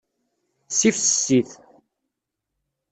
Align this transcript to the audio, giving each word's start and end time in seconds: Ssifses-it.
Ssifses-it. 0.69 1.49